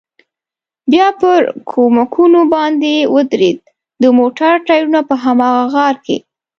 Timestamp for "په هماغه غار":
5.09-5.95